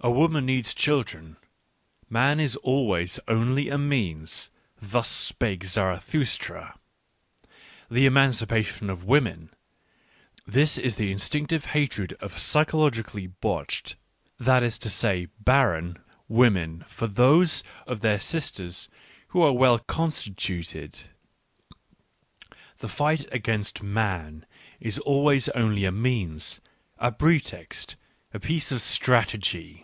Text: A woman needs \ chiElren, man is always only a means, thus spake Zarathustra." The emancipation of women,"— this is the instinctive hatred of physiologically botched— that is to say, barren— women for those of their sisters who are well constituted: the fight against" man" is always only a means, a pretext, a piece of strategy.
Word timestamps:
A 0.00 0.10
woman 0.10 0.46
needs 0.46 0.72
\ 0.74 0.74
chiElren, 0.74 1.34
man 2.08 2.38
is 2.38 2.54
always 2.56 3.18
only 3.26 3.68
a 3.68 3.76
means, 3.76 4.50
thus 4.80 5.08
spake 5.08 5.64
Zarathustra." 5.64 6.78
The 7.90 8.06
emancipation 8.06 8.88
of 8.88 9.04
women,"— 9.04 9.48
this 10.56 10.78
is 10.78 10.94
the 10.94 11.10
instinctive 11.10 11.64
hatred 11.64 12.12
of 12.20 12.32
physiologically 12.34 13.26
botched— 13.26 13.96
that 14.48 14.62
is 14.62 14.78
to 14.80 14.90
say, 14.90 15.26
barren— 15.40 15.98
women 16.44 16.84
for 16.86 17.08
those 17.08 17.64
of 17.84 17.98
their 17.98 18.20
sisters 18.20 18.88
who 19.28 19.42
are 19.42 19.52
well 19.52 19.80
constituted: 19.80 21.00
the 22.78 22.86
fight 22.88 23.26
against" 23.32 23.82
man" 23.82 24.46
is 24.78 25.00
always 25.00 25.48
only 25.48 25.84
a 25.84 25.90
means, 25.90 26.60
a 26.98 27.10
pretext, 27.10 27.96
a 28.32 28.38
piece 28.38 28.70
of 28.70 28.80
strategy. 28.80 29.82